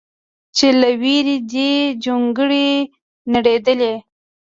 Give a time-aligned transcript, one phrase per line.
[0.55, 1.69] چې له ویرې دې
[2.03, 2.69] جونګړې
[3.33, 3.93] نړېدلې